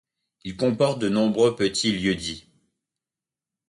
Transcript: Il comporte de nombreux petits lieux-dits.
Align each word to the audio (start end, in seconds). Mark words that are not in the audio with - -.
Il 0.43 0.57
comporte 0.57 0.97
de 0.97 1.09
nombreux 1.09 1.55
petits 1.55 1.91
lieux-dits. 1.91 2.49